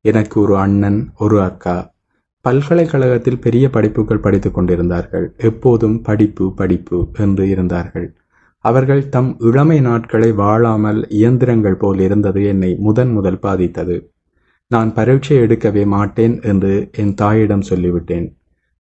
எனக்கு 0.00 0.40
ஒரு 0.40 0.56
அண்ணன் 0.56 1.10
ஒரு 1.18 1.42
அக்கா. 1.42 1.92
பல்கலைக்கழகத்தில் 2.40 3.40
பெரிய 3.40 3.70
படிப்புகள் 3.70 4.18
படித்து 4.18 4.50
கொண்டிருந்தார்கள். 4.50 5.34
எப்போதும் 5.36 6.02
படிப்பு 6.02 6.54
படிப்பு 6.54 7.08
என்று 7.18 7.48
இருந்தார்கள். 7.48 8.14
அவர்கள் 8.58 9.08
தம் 9.08 9.36
இளமை 9.38 9.80
நாட்களை 9.80 10.32
வாழாமல் 10.32 11.08
இயந்திரங்கள் 11.08 11.74
போல் 11.74 11.98
இருந்தது 11.98 12.44
என்னை 12.44 12.76
முதன் 12.78 13.12
முதல் 13.12 13.38
பாதித்தது. 13.38 14.08
நான் 14.74 14.90
பரீட்சை 14.96 15.36
எடுக்கவே 15.44 15.84
மாட்டேன் 15.94 16.34
என்று 16.50 16.74
என் 17.02 17.14
தாயிடம் 17.20 17.68
சொல்லிவிட்டேன். 17.70 18.26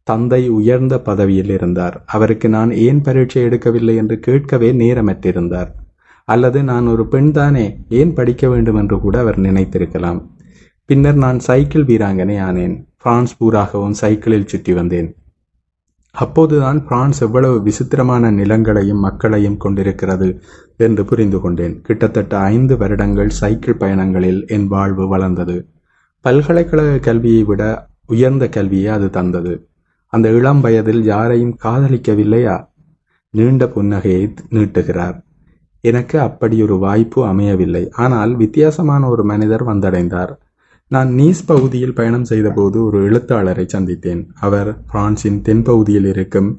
தந்தை 0.08 0.42
உயர்ந்த 0.58 0.96
பதவியில் 1.08 1.52
இருந்தார். 1.58 1.96
அவருக்கு 2.16 2.48
நான் 2.50 2.72
ஏன் 2.86 3.02
பரீட்சை 3.02 3.42
எடுக்கவில்லை 3.44 3.96
என்று 4.02 4.16
கேட்கவே 4.20 4.70
நேரமற்றிருந்தார். 4.82 5.72
அல்லது 6.28 6.60
நான் 6.70 6.86
ஒரு 6.88 7.04
பெண்தானே 7.14 7.66
ஏன் 8.00 8.14
படிக்க 8.14 8.48
வேண்டும் 8.54 8.80
என்று 8.82 8.98
கூட 9.00 9.16
அவர் 9.20 9.40
நினைத்திருக்கலாம். 9.40 10.22
பின்னர் 10.90 11.20
நான் 11.24 11.40
சைக்கிள் 11.40 11.86
வீராங்கனை 11.90 12.38
ஆனேன். 12.48 12.76
பிரான்ஸ் 13.04 13.34
பூராகவும் 13.40 14.00
சைக்கிளில் 14.02 14.50
சுற்றி 14.52 14.74
வந்தேன். 14.74 15.10
அப்போதுதான் 16.16 16.80
பிரான்ஸ் 16.88 17.20
எவ்வளவு 17.26 17.58
விசித்திரமான 17.62 18.32
நிலங்களையும் 18.32 19.04
மக்களையும் 19.06 19.62
கொண்டிருக்கிறது 19.64 20.28
என்று 20.78 21.04
புரிந்து 21.06 21.40
கொண்டேன். 21.42 21.76
கிட்டத்தட்ட 21.82 22.34
ஐந்து 22.54 22.76
வருடங்கள் 22.78 23.32
சைக்கிள் 23.40 23.80
பயணங்களில் 23.80 24.42
என் 24.48 24.68
வாழ்வு 24.68 25.06
வளர்ந்தது. 25.08 25.56
பல்கலைக்கழக 26.24 26.98
கல்வியை 26.98 27.44
விட 27.44 27.88
உயர்ந்த 28.08 28.50
கல்வியை 28.50 28.88
அது 28.88 29.10
தந்தது. 29.10 29.68
அந்த 30.08 30.30
இளம் 30.30 30.62
வயதில் 30.62 31.04
யாரையும் 31.04 31.58
காதலிக்கவில்லையா? 31.64 32.68
நீண்ட 33.30 33.66
புன்னகையை 33.66 34.36
நீட்டுகிறார். 34.50 35.24
எனக்கு 35.82 36.20
அப்படி 36.20 36.62
ஒரு 36.62 36.78
வாய்ப்பு 36.78 37.26
அமையவில்லை. 37.26 37.90
ஆனால் 37.92 38.36
வித்தியாசமான 38.36 39.10
ஒரு 39.10 39.24
மனிதர் 39.24 39.66
வந்தடைந்தார். 39.66 40.34
நான் 40.88 41.10
நீஸ் 41.10 41.46
பகுதியில் 41.46 41.94
பயணம் 41.94 42.26
செய்தபோது 42.26 42.86
ஒரு 42.86 43.04
எழுத்தாளரை 43.04 43.66
சந்தித்தேன். 43.74 44.28
அவர் 44.40 44.84
பிரான்சின் 44.86 45.42
தென்பகுதியில் 45.42 46.06
இருக்கும் 46.06 46.58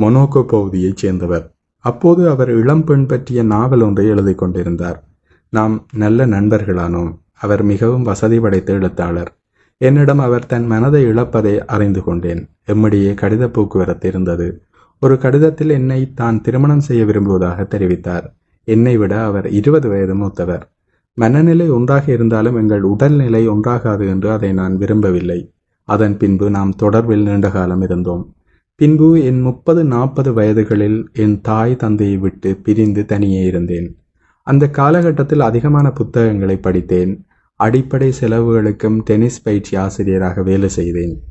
மொனோகோ 0.00 0.42
பகுதியைச் 0.42 0.96
சேர்ந்தவர். 0.96 1.54
அப்போது 1.78 2.28
அவர் 2.28 2.50
இளம் 2.50 2.84
பெண் 2.84 3.06
பற்றிய 3.06 3.42
நாவல் 3.42 3.80
ஒன்றை 3.80 4.06
எழுதி 4.06 4.34
கொண்டிருந்தார். 4.34 5.04
நாம் 5.48 5.86
நல்ல 5.92 6.26
நண்பர்களானோம். 6.26 7.24
அவர் 7.36 7.62
மிகவும் 7.62 8.02
வசதி 8.02 8.40
படைத்த 8.40 8.72
எழுத்தாளர். 8.72 9.36
என்னிடம் 9.76 10.18
அவர் 10.18 10.46
தன் 10.46 10.66
மனதை 10.66 11.04
இழப்பதை 11.04 11.58
அறிந்து 11.58 12.02
கொண்டேன். 12.02 12.48
எம்மிடையே 12.66 13.12
கடித 13.14 13.46
போக்குவரத்து 13.46 14.08
இருந்தது. 14.08 14.62
ஒரு 15.00 15.18
கடிதத்தில் 15.18 15.68
என்னை 15.68 16.12
தான் 16.14 16.40
திருமணம் 16.40 16.80
செய்ய 16.80 17.04
விரும்புவதாக 17.04 17.62
தெரிவித்தார். 17.62 18.26
என்னை 18.64 18.96
விட 18.96 19.24
அவர் 19.24 19.48
இருபது 19.48 19.88
வயது 19.88 20.14
மூத்தவர். 20.14 20.70
மனநிலை 21.14 21.70
ஒன்றாக 21.70 22.12
இருந்தாலும் 22.12 22.56
எங்கள் 22.56 22.82
உடல்நிலை 22.82 23.48
ஒன்றாகாது 23.48 24.08
என்று 24.08 24.30
அதை 24.30 24.52
நான் 24.52 24.76
விரும்பவில்லை. 24.76 25.54
அதன் 25.82 26.16
பின்பு 26.16 26.50
நாம் 26.50 26.74
தொடர்பில் 26.82 27.22
நீண்ட 27.22 27.50
காலம் 27.50 27.82
இருந்தோம். 27.82 28.34
பின்பு 28.74 29.24
என் 29.24 29.40
முப்பது 29.40 29.84
நாற்பது 29.84 30.32
வயதுகளில் 30.32 31.12
என் 31.12 31.40
தாய் 31.40 31.76
தந்தையை 31.76 32.16
விட்டு 32.16 32.56
பிரிந்து 32.56 33.04
தனியே 33.04 33.44
இருந்தேன். 33.44 33.98
அந்த 34.42 34.70
காலகட்டத்தில் 34.70 35.40
அதிகமான 35.40 35.90
புத்தகங்களை 35.90 36.56
படித்தேன். 36.56 37.25
அடிப்படை 37.56 38.12
செலவுகளுக்கும் 38.20 38.98
டென்னிஸ் 38.98 39.42
பயிற்சி 39.42 39.76
ஆசிரியராக 39.76 40.42
வேலை 40.42 40.68
செய்தேன். 40.68 41.22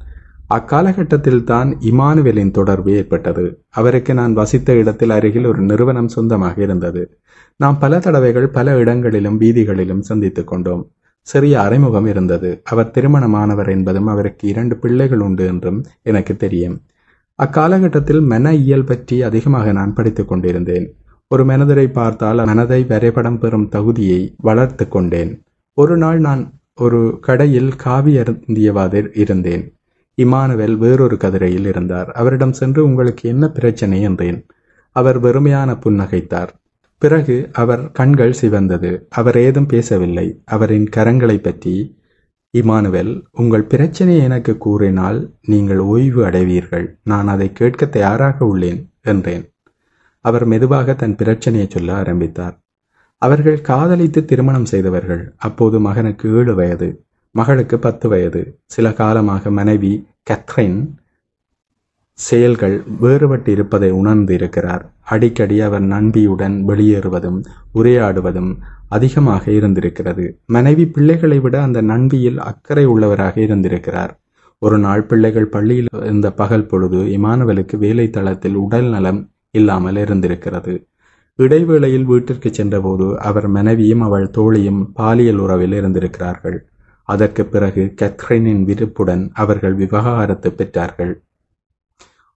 அக்காலகட்டத்தில் 0.48 1.44
தான் 1.44 1.78
இமானுவேலின் 1.82 2.52
தொடர்பு 2.52 2.92
ஏற்பட்டது. 2.92 3.64
அவருக்கு 3.70 4.14
நான் 4.14 4.34
வசித்த 4.34 4.74
இடத்தில் 4.74 5.10
அருகில் 5.10 5.46
ஒரு 5.46 5.62
நிறுவனம் 5.62 6.08
சொந்தமாக 6.08 6.62
இருந்தது. 6.62 7.20
நாம் 7.58 7.80
பல 7.80 8.00
தடவைகள் 8.00 8.50
பல 8.50 8.78
இடங்களிலும் 8.78 9.40
வீதிகளிலும் 9.40 10.00
சந்தித்துக் 10.00 10.48
கொண்டோம். 10.48 10.92
சிறிய 11.22 11.62
அறிமுகம் 11.62 12.06
இருந்தது. 12.06 12.62
அவர் 12.64 12.92
திருமணமானவர் 12.92 13.70
என்பதும் 13.70 14.08
அவருக்கு 14.08 14.48
இரண்டு 14.48 14.78
பிள்ளைகள் 14.78 15.20
உண்டு 15.20 15.46
என்றும் 15.46 15.86
எனக்கு 16.04 16.36
தெரியும். 16.36 16.82
அக்காலகட்டத்தில் 17.36 18.22
மன 18.22 18.54
இயல் 18.54 18.84
பற்றி 18.84 19.22
அதிகமாக 19.22 19.72
நான் 19.72 19.94
படித்துக் 19.94 20.28
கொண்டிருந்தேன். 20.28 20.96
ஒரு 21.28 21.46
மனதரை 21.46 21.92
பார்த்தால் 21.92 22.46
மனதை 22.46 22.84
வரைபடம் 22.84 23.40
பெறும் 23.40 23.70
தகுதியை 23.70 24.36
வளர்த்து 24.38 24.88
கொண்டேன். 24.88 25.45
ஒரு 25.78 25.98
நாள் 25.98 26.20
நான் 26.20 26.54
ஒரு 26.76 27.18
கடையில் 27.22 27.76
காவி 27.76 28.18
அருந்தியவாறு 28.18 29.18
இருந்தேன். 29.18 29.78
இமானுவேல் 30.22 30.78
வேறொரு 30.78 31.18
கதிரையில் 31.18 31.66
இருந்தார். 31.66 32.12
அவரிடம் 32.12 32.54
சென்று 32.54 32.86
உங்களுக்கு 32.86 33.30
என்ன 33.30 33.50
பிரச்சனை? 33.50 34.02
என்றேன். 34.02 34.46
அவர் 34.92 35.22
வெறுமையான 35.24 35.80
புன்னகைத்தார். 35.86 36.48
பிறகு 36.98 37.50
அவர் 37.54 37.92
கண்கள் 37.92 38.36
சிவந்தது. 38.42 39.06
அவர் 39.10 39.38
ஏதும் 39.38 39.66
பேசவில்லை. 39.66 40.42
அவரின் 40.46 40.90
கரங்களை 40.96 41.38
பற்றி 41.38 41.98
இமானுவேல் 42.58 43.24
உங்கள் 43.32 43.64
பிரச்சனையை 43.64 44.24
எனக்கு 44.24 44.58
கூறினால் 44.58 45.34
நீங்கள் 45.42 45.80
ஓய்வு 45.80 46.26
அடைவீர்கள். 46.26 46.98
நான் 47.04 47.28
அதை 47.28 47.52
கேட்க 47.52 47.86
தயாராக 47.86 48.46
உள்ளேன் 48.46 48.86
என்றேன். 49.02 49.54
அவர் 50.20 50.46
மெதுவாக 50.46 50.94
தன் 50.94 51.16
பிரச்சனையை 51.16 51.70
சொல்ல 51.70 51.96
ஆரம்பித்தார். 51.96 52.65
அவர்கள் 53.26 53.66
காதலித்து 53.70 54.20
திருமணம் 54.26 54.70
செய்தவர்கள். 54.74 55.24
அப்போது 55.48 55.80
மகனுக்கு 55.88 56.28
ஏழு 56.40 56.54
வயது 56.56 56.90
மகளுக்கு 57.36 57.78
பத்து 57.80 58.06
வயது. 58.10 58.42
சில 58.74 58.88
காலமாக 59.00 59.52
மனைவி 59.60 59.94
கத்ரின் 60.30 60.78
செயல்கள் 62.20 62.76
வேறுபட்டு 63.02 63.48
இருப்பதை 63.48 63.90
உணர்ந்து 63.92 64.34
இருக்கிறார் 64.34 64.84
அடிக்கடி 65.14 65.58
அவர் 65.62 65.86
நண்பியுடன் 65.94 66.56
வெளியேறுவதும் 66.70 67.40
உரையாடுவதும் 67.74 68.52
அதிகமாக 68.90 69.44
இருந்திருக்கிறது. 69.52 70.26
மனைவி 70.56 70.86
பிள்ளைகளை 70.96 71.40
விட 71.40 71.56
அந்த 71.62 71.80
நண்பியில் 71.92 72.40
அக்கறை 72.50 72.86
உள்ளவராக 72.88 73.36
இருந்திருக்கிறார். 73.38 74.14
ஒரு 74.62 74.78
நாள் 74.78 75.04
பிள்ளைகள் 75.04 75.54
பள்ளியில் 75.56 75.90
இருந்த 76.02 76.28
பகல் 76.42 76.70
பொழுது 76.72 77.00
இமானுவலுக்கு 77.18 77.78
வேலை 77.78 78.08
தளத்தில் 78.10 78.56
உடல் 78.56 78.90
நலம் 78.90 79.22
இல்லாமல் 79.52 80.00
இருந்திருக்கிறது. 80.04 80.74
இடைவேளையில் 81.36 82.04
வீட்டிற்கு 82.04 82.54
சென்றபோது 82.54 83.20
அவர் 83.20 83.48
மனைவியும் 83.48 84.02
அவள் 84.02 84.30
தோழியும் 84.30 84.92
பாலியல் 84.92 85.38
உறவில் 85.38 85.72
இருந்திருக்கிறார்கள். 85.72 86.68
அதற்கு 87.04 87.46
பிறகு 87.46 87.94
கத்ரினின் 88.02 88.64
விருப்புடன் 88.64 89.32
அவர்கள் 89.34 89.76
விவகாரத்து 89.76 90.50
பெற்றார்கள். 90.50 91.14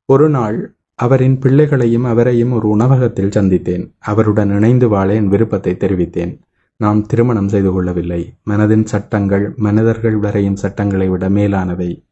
ஒரு 0.05 0.29
நாள் 0.29 0.75
அவரின் 0.95 1.39
பிள்ளைகளையும் 1.39 2.03
அவரையும் 2.03 2.51
ஒரு 2.51 2.67
உணவகத்தில் 2.69 3.29
சந்தித்தேன். 3.29 3.91
அவருடன் 3.99 4.49
இணைந்து 4.49 4.87
வாழ 4.87 5.13
என் 5.13 5.27
விருப்பத்தை 5.27 5.77
தெரிவித்தேன். 5.79 6.39
நாம் 6.77 7.05
திருமணம் 7.05 7.47
செய்து 7.47 7.71
கொள்ளவில்லை. 7.71 8.33
மனதின் 8.49 8.83
சட்டங்கள் 8.83 9.53
மனிதர்கள் 9.55 10.17
வரையும் 10.17 10.55
சட்டங்களை 10.55 11.09
விட 11.09 11.29
மேலானவை. 11.29 12.05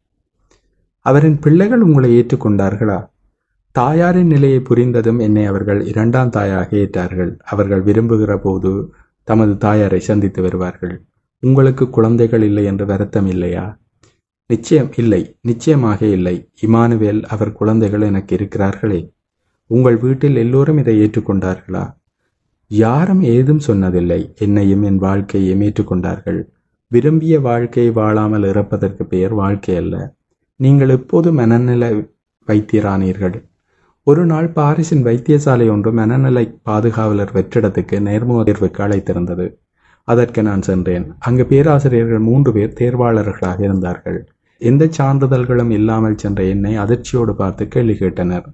அவரின் 1.00 1.40
பிள்ளைகள் 1.40 1.82
உங்களை 1.82 2.10
ஏற்றுக்கொண்டார்களா? 2.22 3.10
தாயாரின் 3.78 4.28
நிலையை 4.28 4.60
புரிந்ததும் 4.60 5.20
என்னை 5.20 5.46
அவர்கள் 5.46 5.86
இரண்டாம் 5.86 6.30
தாயாக 6.30 6.78
ஏற்றார்கள். 6.78 7.40
அவர்கள் 7.44 7.84
விரும்புகிற 7.84 8.38
போது 8.38 8.94
தமது 9.24 9.58
தாயாரை 9.58 10.00
சந்தித்து 10.00 10.42
வருவார்கள். 10.42 11.02
உங்களுக்கு 11.40 11.90
குழந்தைகள் 11.90 12.42
இல்லை 12.42 12.66
என்று 12.66 12.86
வருத்தம் 12.86 13.28
இல்லையா? 13.28 13.80
நிச்சயம் 14.46 14.90
இல்லை. 14.98 15.38
நிச்சயமாக 15.42 16.06
இல்லை. 16.06 16.50
இமானுவேல் 16.62 17.24
அவர் 17.24 17.52
குழந்தைகள் 17.52 18.02
எனக்கு 18.02 18.36
இருக்கிறார்களே. 18.38 19.14
உங்கள் 19.66 19.98
வீட்டில் 19.98 20.36
எல்லோரும் 20.36 20.78
இதை 20.78 20.96
ஏற்றுக்கொண்டார்களா? 21.00 21.96
யாரும் 22.68 23.22
ஏதும் 23.22 23.62
சொன்னதில்லை. 23.68 24.36
என்னையும் 24.36 24.84
என் 24.84 24.98
வாழ்க்கையையும் 24.98 25.62
ஏற்றுக்கொண்டார்கள். 25.62 26.40
விரும்பிய 26.88 27.40
வாழ்க்கையை 27.40 27.92
வாழாமல் 27.92 28.44
இறப்பதற்கு 28.44 29.06
பெயர் 29.06 29.34
வாழ்க்கை 29.34 29.76
அல்ல. 29.76 30.16
நீங்கள் 30.56 30.90
எப்போது 30.90 31.34
மனநிலை 31.34 31.92
வைத்திரானீர்கள்? 32.48 33.38
ஒரு 34.10 34.26
நாள் 34.26 34.50
பாரிஸின் 34.50 35.02
வைத்தியசாலை 35.04 35.70
ஒன்று 35.70 35.92
மனநிலை 35.92 36.60
பாதுகாவலர் 36.64 37.32
வெற்றிடத்துக்கு 37.34 37.98
நேர்முக 38.00 38.44
தேர்வுக்கு 38.50 38.82
அழைத்திருந்தது. 38.86 39.60
அதற்கு 40.04 40.44
நான் 40.44 40.62
சென்றேன். 40.62 41.16
அங்கு 41.20 41.46
பேராசிரியர்கள் 41.46 42.20
மூன்று 42.20 42.54
பேர் 42.54 42.78
தேர்வாளர்களாக 42.80 43.62
இருந்தார்கள். 43.62 44.30
எந்த 44.58 44.90
சான்றிதழ்களும் 44.98 45.70
இல்லாமல் 45.70 46.18
சென்ற 46.18 46.44
என்னை 46.44 46.78
அதிர்ச்சியோடு 46.78 47.32
பார்த்து 47.32 47.68
கேள்வி 47.68 47.94
கேட்டனர். 47.94 48.48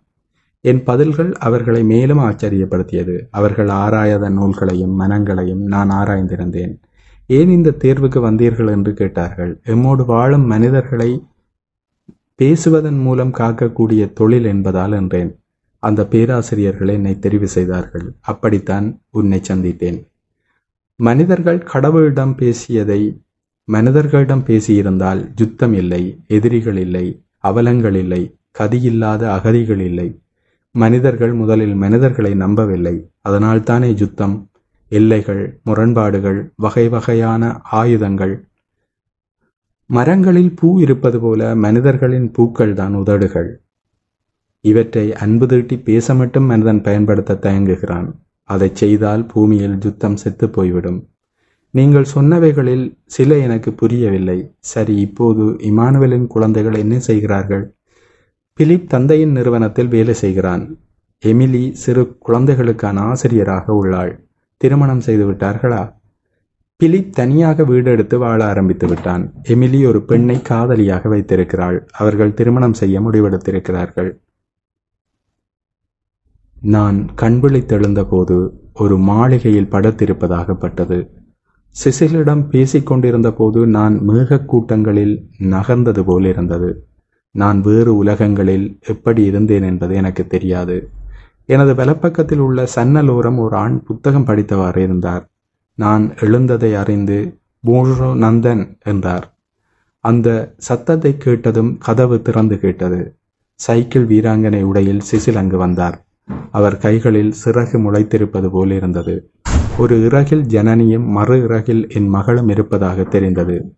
என் 0.61 0.83
பதில்கள் 0.83 1.31
அவர்களை 1.33 1.83
மேலும் 1.83 2.19
ஆச்சரியப்படுத்தியது. 2.19 3.21
அவர்கள் 3.31 3.67
ஆராயாத 3.67 4.29
நூல்களையும் 4.29 4.95
மனங்களையும் 5.01 5.63
நான் 5.65 5.89
ஆராய்ந்திருந்தேன். 5.89 6.73
ஏன் 7.27 7.49
இந்த 7.49 7.75
தேர்வுக்கு 7.83 8.21
வந்தீர்கள் 8.29 8.69
என்று 8.69 8.93
கேட்டார்கள். 8.93 9.61
எம்மோடு 9.65 10.05
வாழும் 10.05 10.45
மனிதர்களை 10.45 11.23
பேசுவதன் 12.35 12.99
மூலம் 12.99 13.33
காக்கக்கூடிய 13.33 14.13
தொழில் 14.13 14.45
என்பதால் 14.45 14.91
என்றேன். 14.91 15.31
அந்த 15.83 16.07
பேராசிரியர்கள் 16.07 16.87
என்னை 16.87 17.13
தெரிவு 17.21 17.43
செய்தார்கள். 17.43 18.05
அப்படித்தான் 18.21 19.01
உன்னை 19.09 19.41
சந்தித்தேன். 19.47 19.99
மனிதர்கள் 20.95 21.59
கடவுளிடம் 21.73 22.33
பேசியதை 22.35 23.01
மனிதர்களிடம் 23.65 24.43
பேசியிருந்தால் 24.47 25.21
யுத்தம் 25.35 25.73
இல்லை 25.73 26.03
எதிரிகள் 26.27 26.77
இல்லை 26.77 27.05
அவலங்கள் 27.39 27.95
இல்லை 27.95 28.21
கதியில்லாத 28.59 29.21
அகதிகள் 29.29 29.79
இல்லை. 29.79 30.21
மனிதர்கள் 30.71 31.33
முதலில் 31.33 31.75
மனிதர்களை 31.75 32.33
நம்பவில்லை. 32.35 32.95
அதனால்தானே 33.29 33.89
யுத்தம் 33.95 34.35
எல்லைகள் 34.89 35.43
முரண்பாடுகள் 35.63 36.39
வகை 36.55 36.85
வகையான 36.89 37.43
ஆயுதங்கள். 37.79 38.35
மரங்களில் 39.89 40.53
பூ 40.55 40.67
இருப்பது 40.79 41.19
போல 41.19 41.55
மனிதர்களின் 41.55 42.31
பூக்கள் 42.31 42.73
தான் 42.73 42.93
உதடுகள். 42.93 43.62
இவற்றை 44.65 45.13
அன்பு 45.13 45.45
திருட்டி 45.45 45.83
பேச 45.83 46.13
மட்டும் 46.13 46.43
மனிதன் 46.43 46.81
பயன்படுத்த 46.81 47.37
தயங்குகிறான். 47.41 48.11
அதை 48.43 48.69
செய்தால் 48.73 49.25
பூமியில் 49.25 49.77
யுத்தம் 49.81 50.15
செத்து 50.15 50.49
போய்விடும். 50.49 51.07
நீங்கள் 51.71 52.05
சொன்னவைகளில் 52.15 52.97
சில 53.05 53.37
எனக்கு 53.37 53.73
புரியவில்லை. 53.73 54.55
சரி 54.59 54.95
இப்போது 54.99 55.43
இமானுவலின் 55.43 56.27
குழந்தைகள் 56.27 56.73
என்ன 56.73 56.99
செய்கிறார்கள்? 56.99 57.75
பிலிப் 58.53 58.89
தந்தையின் 58.89 59.31
நிறுவனத்தில் 59.31 59.87
வேலை 59.87 60.13
செய்கிறான். 60.13 60.77
எமிலி 61.25 61.71
சிறு 61.71 62.17
குழந்தைகளுக்கான 62.17 62.99
ஆசிரியராக 62.99 63.73
உள்ளாள். 63.73 64.25
திருமணம் 64.57 64.99
செய்து 64.99 65.31
விட்டார்களா? 65.31 65.93
பிலிப் 66.75 67.13
தனியாக 67.13 67.63
வீடு 67.63 67.91
எடுத்து 67.91 68.17
வாழ 68.17 68.45
ஆரம்பித்து 68.45 68.87
விட்டான். 68.87 69.33
எமிலி 69.49 69.87
ஒரு 69.87 70.01
பெண்ணை 70.01 70.41
காதலியாக 70.41 71.09
வைத்திருக்கிறாள். 71.09 71.87
அவர்கள் 71.91 72.33
திருமணம் 72.33 72.73
செய்ய 72.73 73.01
முடிவெடுத்திருக்கிறார்கள். 73.01 74.22
நான் 76.63 77.09
கண்விழித்தெழுந்தபோது 77.21 78.49
ஒரு 78.73 78.97
மாளிகையில் 78.97 79.71
படுத்திருப்பதாகப்பட்டது. 79.71 81.09
சிசிலிடம் 81.75 82.43
பேசிக்கொண்டிருந்த 82.49 83.31
போது 83.31 83.67
நான் 83.67 84.09
மேகக்கூட்டங்களில் 84.09 85.23
நகர்ந்தது 85.39 86.03
போல் 86.03 86.25
இருந்தது 86.25 86.87
நான் 87.31 87.61
வேறு 87.61 87.95
உலகங்களில் 87.95 88.77
எப்படி 88.85 89.23
இருந்தேன் 89.23 89.63
என்பது 89.63 89.95
எனக்கு 89.95 90.27
தெரியாது. 90.27 90.89
எனது 91.45 91.73
வலப்பக்கத்தில் 91.73 92.37
உள்ள 92.37 92.67
சன்னலோரம் 92.75 93.37
ஒரு 93.37 93.55
ஆண் 93.55 93.83
புத்தகம் 93.83 94.25
படித்தவாறு 94.25 94.77
இருந்தார். 94.77 95.29
நான் 95.75 96.09
எழுந்ததை 96.09 96.75
அறிந்து 96.75 97.39
போஷோ 97.67 98.09
நந்தன் 98.23 98.79
என்றார். 98.83 99.37
அந்த 99.99 100.53
சத்தத்தை 100.57 101.17
கேட்டதும் 101.17 101.77
கதவு 101.77 102.21
திறந்து 102.21 102.59
கேட்டது. 102.59 103.15
சைக்கிள் 103.53 104.07
வீராங்கனை 104.07 104.63
உடையில் 104.63 104.99
சிசில் 104.99 105.35
அங்கு 105.35 105.57
வந்தார். 105.57 106.05
அவர் 106.51 106.77
கைகளில் 106.77 107.33
சிறகு 107.45 107.77
முளைத்திருப்பது 107.85 108.49
போல் 108.49 108.71
இருந்தது. 108.71 109.31
ஒரு 109.77 110.03
இறகில் 110.03 110.41
ஜனனியும் 110.41 111.05
மறு 111.05 111.43
இறகில் 111.43 111.89
என் 111.89 112.07
மகளும் 112.07 112.49
இருப்பதாக 112.49 113.03
தெரிந்தது. 113.03 113.75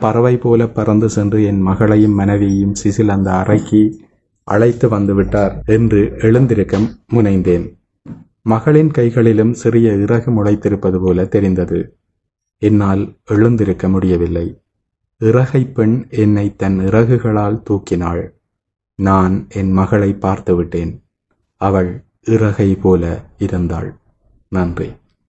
பறவை 0.00 0.36
போல 0.36 0.68
பறந்து 0.68 1.08
சென்று 1.08 1.44
என் 1.44 1.60
மகளையும் 1.60 2.12
மனைவியையும் 2.12 2.74
சிசில் 2.74 3.08
அந்த 3.08 3.32
அறைக்கு 3.32 4.06
அழைத்து 4.44 4.88
வந்துவிட்டார் 4.88 5.64
என்று 5.64 6.16
எழுந்திருக்க 6.18 6.78
முனைந்தேன். 7.12 7.78
மகளின் 8.42 8.90
கைகளிலும் 8.90 9.52
சிறிய 9.52 9.92
இறகு 9.92 10.30
முளைத்திருப்பது 10.30 11.04
போல 11.04 11.24
தெரிந்தது. 11.24 11.98
என்னால் 12.58 13.18
எழுந்திருக்க 13.24 13.88
முடியவில்லை. 13.88 14.62
இறகை 15.18 15.64
பெண் 15.64 16.06
என்னை 16.10 16.56
தன் 16.56 16.78
இறகுகளால் 16.78 17.62
தூக்கினாள். 17.70 18.28
நான் 18.94 19.46
என் 19.48 19.72
மகளை 19.72 20.14
பார்த்து 20.14 20.56
விட்டேன். 20.56 21.03
அவள் 21.64 21.90
இறகை 22.24 22.70
போல 22.74 23.02
இருந்தாள். 23.38 23.90
நன்றி. 24.48 24.88